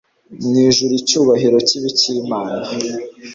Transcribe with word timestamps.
Mu 0.43 0.53
ijuru 0.67 0.93
icyubahiro 1.01 1.57
kibe 1.67 1.87
icy'Imana, 1.93 2.67